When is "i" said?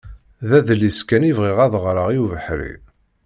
1.29-1.31, 2.11-2.17